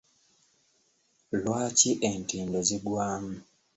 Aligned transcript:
Lwaki 1.41 1.91
entindo 2.09 2.57
zigwamu? 2.67 3.35